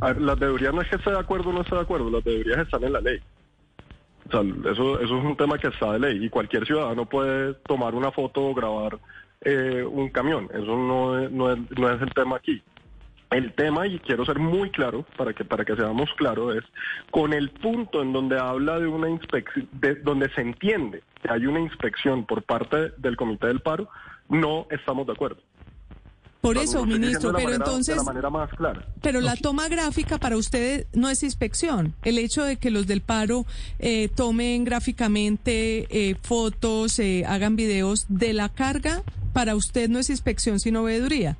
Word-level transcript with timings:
las 0.00 0.38
veedurías 0.38 0.74
no 0.74 0.82
es 0.82 0.88
que 0.88 0.96
esté 0.96 1.10
de 1.10 1.18
acuerdo 1.18 1.50
o 1.50 1.52
no 1.52 1.62
esté 1.62 1.74
de 1.74 1.82
acuerdo, 1.82 2.10
las 2.10 2.24
veedurías 2.24 2.58
están 2.58 2.84
en 2.84 2.92
la 2.92 3.00
ley. 3.00 3.20
O 4.28 4.30
sea, 4.30 4.40
eso, 4.72 5.00
eso 5.00 5.18
es 5.18 5.24
un 5.24 5.36
tema 5.36 5.58
que 5.58 5.68
está 5.68 5.92
de 5.92 5.98
ley 5.98 6.24
y 6.24 6.28
cualquier 6.28 6.66
ciudadano 6.66 7.06
puede 7.06 7.54
tomar 7.66 7.94
una 7.94 8.10
foto 8.10 8.42
o 8.42 8.54
grabar 8.54 8.98
eh, 9.44 9.84
un 9.88 10.08
camión. 10.10 10.48
Eso 10.52 10.76
no 10.76 11.18
es, 11.18 11.30
no, 11.30 11.52
es, 11.52 11.58
no 11.76 11.90
es 11.90 12.00
el 12.00 12.10
tema 12.14 12.36
aquí. 12.36 12.62
El 13.30 13.52
tema, 13.54 13.86
y 13.86 13.98
quiero 13.98 14.26
ser 14.26 14.38
muy 14.38 14.70
claro 14.70 15.06
para 15.16 15.32
que, 15.32 15.44
para 15.44 15.64
que 15.64 15.74
seamos 15.74 16.10
claros, 16.16 16.54
es 16.54 16.64
con 17.10 17.32
el 17.32 17.48
punto 17.50 18.02
en 18.02 18.12
donde 18.12 18.38
habla 18.38 18.78
de 18.78 18.86
una 18.86 19.08
inspección, 19.08 19.68
de, 19.72 19.94
donde 19.96 20.28
se 20.34 20.42
entiende 20.42 21.02
que 21.22 21.32
hay 21.32 21.46
una 21.46 21.60
inspección 21.60 22.26
por 22.26 22.42
parte 22.42 22.92
del 22.98 23.16
Comité 23.16 23.46
del 23.46 23.60
Paro, 23.60 23.88
no 24.28 24.66
estamos 24.70 25.06
de 25.06 25.14
acuerdo. 25.14 25.38
Por 26.42 26.58
eso, 26.58 26.84
ministro, 26.84 27.30
pero 27.32 27.44
manera- 27.44 27.54
entonces, 27.64 27.94
De 27.94 28.00
la 28.00 28.02
manera 28.02 28.28
más 28.30 28.50
clara. 28.50 28.84
pero 29.00 29.20
la 29.20 29.36
toma 29.36 29.68
gráfica 29.68 30.18
para 30.18 30.36
usted 30.36 30.86
no 30.92 31.08
es 31.08 31.22
inspección. 31.22 31.94
El 32.02 32.18
hecho 32.18 32.42
de 32.44 32.56
que 32.56 32.72
los 32.72 32.88
del 32.88 33.00
paro 33.00 33.46
eh, 33.78 34.08
tomen 34.08 34.64
gráficamente 34.64 35.86
eh, 35.88 36.16
fotos, 36.20 36.98
eh, 36.98 37.24
hagan 37.26 37.54
videos 37.54 38.06
de 38.08 38.32
la 38.32 38.48
carga, 38.48 39.02
para 39.32 39.54
usted 39.54 39.88
no 39.88 40.00
es 40.00 40.10
inspección, 40.10 40.58
sino 40.58 40.82
veeduría. 40.82 41.36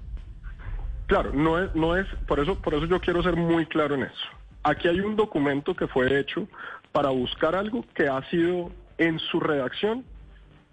Claro, 1.08 1.32
no 1.34 1.58
es, 1.62 1.74
no 1.74 1.96
es, 1.96 2.06
por 2.28 2.38
eso, 2.38 2.54
por 2.62 2.74
eso 2.74 2.86
yo 2.86 3.00
quiero 3.00 3.24
ser 3.24 3.34
muy 3.36 3.66
claro 3.66 3.96
en 3.96 4.04
eso. 4.04 4.24
Aquí 4.62 4.86
hay 4.86 5.00
un 5.00 5.16
documento 5.16 5.74
que 5.74 5.88
fue 5.88 6.20
hecho 6.20 6.46
para 6.92 7.10
buscar 7.10 7.56
algo 7.56 7.84
que 7.94 8.06
ha 8.06 8.22
sido 8.30 8.70
en 8.98 9.18
su 9.18 9.40
redacción 9.40 10.04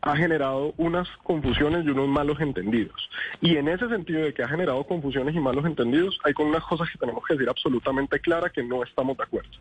ha 0.02 0.16
generado 0.16 0.74
unas 0.78 1.08
confusiones 1.24 1.86
y 1.86 1.90
unos 1.90 2.08
malos 2.08 2.40
entendidos. 2.40 3.10
Y 3.42 3.58
en 3.58 3.68
ese 3.68 3.88
sentido 3.90 4.22
de 4.22 4.34
que 4.34 4.44
ha 4.44 4.48
generado 4.48 4.84
confusiones 4.86 5.36
y 5.36 5.40
malos 5.40 5.66
entendidos, 5.66 6.20
hay 6.24 6.34
con 6.34 6.48
unas 6.48 6.64
cosas 6.64 6.90
que 6.90 6.98
tenemos 6.98 7.26
que 7.26 7.34
decir 7.34 7.50
absolutamente 7.50 8.20
claras 8.20 8.52
que 8.52 8.64
no 8.64 8.84
estamos 8.84 9.18
de 9.18 9.24
acuerdo. 9.24 9.52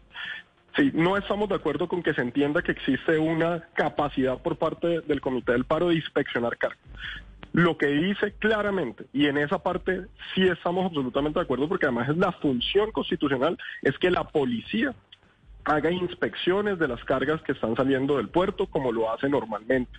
Sí, 0.76 0.92
no 0.94 1.16
estamos 1.16 1.48
de 1.48 1.56
acuerdo 1.56 1.88
con 1.88 2.02
que 2.02 2.14
se 2.14 2.20
entienda 2.20 2.62
que 2.62 2.72
existe 2.72 3.18
una 3.18 3.64
capacidad 3.74 4.38
por 4.40 4.56
parte 4.56 5.00
del 5.00 5.20
Comité 5.20 5.52
del 5.52 5.64
Paro 5.64 5.88
de 5.88 5.96
inspeccionar 5.96 6.56
cargas. 6.56 6.78
Lo 7.52 7.76
que 7.76 7.86
dice 7.86 8.34
claramente, 8.38 9.06
y 9.12 9.26
en 9.26 9.38
esa 9.38 9.58
parte 9.62 10.02
sí 10.34 10.46
estamos 10.46 10.86
absolutamente 10.86 11.40
de 11.40 11.44
acuerdo, 11.44 11.66
porque 11.66 11.86
además 11.86 12.10
es 12.10 12.16
la 12.16 12.30
función 12.30 12.92
constitucional, 12.92 13.58
es 13.82 13.98
que 13.98 14.10
la 14.10 14.28
policía 14.28 14.94
haga 15.64 15.90
inspecciones 15.90 16.78
de 16.78 16.88
las 16.88 17.02
cargas 17.04 17.42
que 17.42 17.52
están 17.52 17.76
saliendo 17.76 18.16
del 18.16 18.28
puerto 18.28 18.66
como 18.66 18.92
lo 18.92 19.12
hace 19.12 19.28
normalmente. 19.28 19.92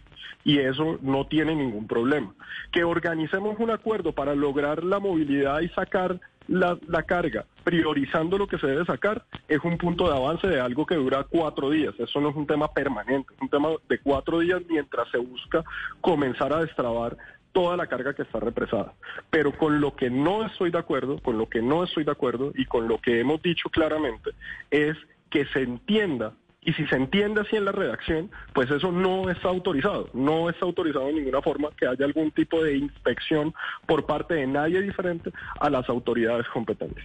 Y 0.44 0.60
eso 0.60 0.98
no 1.02 1.28
tiene 1.28 1.56
ningún 1.56 1.88
problema. 1.88 2.34
Que 2.72 2.84
organicemos 2.84 3.60
un 3.60 3.72
acuerdo 3.72 4.14
para 4.14 4.36
lograr 4.36 4.84
la 4.84 5.00
movilidad 5.00 5.60
y 5.62 5.70
sacar 5.70 6.20
la, 6.48 6.78
la 6.88 7.04
carga, 7.04 7.46
priorizando 7.64 8.38
lo 8.38 8.48
que 8.48 8.58
se 8.58 8.66
debe 8.66 8.84
sacar, 8.86 9.24
es 9.48 9.60
un 9.64 9.78
punto 9.78 10.10
de 10.10 10.16
avance 10.16 10.48
de 10.48 10.60
algo 10.60 10.86
que 10.86 10.96
dura 10.96 11.26
cuatro 11.30 11.70
días. 11.70 11.94
Eso 12.00 12.20
no 12.20 12.30
es 12.30 12.36
un 12.36 12.48
tema 12.48 12.68
permanente, 12.74 13.34
es 13.36 13.42
un 13.42 13.50
tema 13.50 13.70
de 13.88 14.00
cuatro 14.00 14.40
días 14.40 14.62
mientras 14.68 15.08
se 15.12 15.20
busca 15.20 15.64
comenzar 16.02 16.52
a 16.54 16.62
destrabar 16.62 17.16
toda 17.52 17.78
la 17.78 17.88
carga 17.88 18.14
que 18.14 18.24
está 18.24 18.40
represada. 18.40 18.94
Pero 19.30 19.56
con 19.58 19.80
lo 19.80 19.96
que 19.96 20.10
no 20.10 20.46
estoy 20.46 20.72
de 20.72 20.80
acuerdo, 20.80 21.20
con 21.20 21.38
lo 21.38 21.48
que 21.48 21.62
no 21.62 21.84
estoy 21.84 22.04
de 22.04 22.12
acuerdo 22.12 22.52
y 22.56 22.66
con 22.66 22.88
lo 22.88 23.00
que 23.00 23.20
hemos 23.20 23.42
dicho 23.42 23.70
claramente 23.70 24.32
es 24.72 24.98
que 25.30 25.46
se 25.46 25.62
entienda, 25.62 26.34
y 26.62 26.74
si 26.74 26.86
se 26.88 26.96
entiende 26.96 27.42
así 27.42 27.56
en 27.56 27.66
la 27.66 27.72
redacción, 27.72 28.30
pues 28.54 28.70
eso 28.70 28.92
no 28.92 29.30
está 29.30 29.48
autorizado, 29.48 30.10
no 30.14 30.50
está 30.50 30.66
autorizado 30.66 31.08
de 31.08 31.14
ninguna 31.14 31.42
forma 31.42 31.70
que 31.78 31.88
haya 31.88 32.06
algún 32.06 32.32
tipo 32.32 32.62
de 32.64 32.76
inspección 32.76 33.54
por 33.88 34.06
parte 34.06 34.34
de 34.34 34.48
nadie 34.48 34.82
diferente 34.82 35.32
a 35.60 35.70
las 35.70 35.88
autoridades 35.90 36.48
competentes. 36.50 36.98